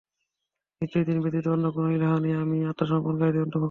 [0.81, 3.59] নিশ্চয়ই তিনি ব্যতীত অন্য কোন ইলাহ নেই এবং আমি আত্মসমর্পণকারীদের অন্তর্ভুক্ত।